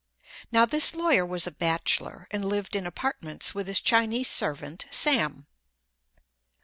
Now, 0.51 0.65
this 0.65 0.95
lawyer 0.95 1.23
was 1.23 1.45
a 1.45 1.51
bachelor, 1.51 2.27
and 2.31 2.43
lived 2.43 2.75
in 2.75 2.87
apartments 2.87 3.53
with 3.53 3.67
his 3.67 3.79
Chinese 3.79 4.29
servant 4.29 4.85
"Sam." 4.89 5.45